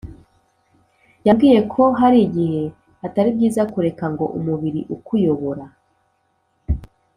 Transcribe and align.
yambwiye 1.25 1.59
ko 1.73 1.81
harigihe 1.99 2.63
ataribyiza 3.05 3.61
kureka 3.73 4.05
ngo 4.13 4.25
umubiri 4.37 4.81
ukuyobora 4.95 5.65